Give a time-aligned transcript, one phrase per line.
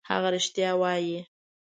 [0.09, 1.17] هغه رښتیا وايي.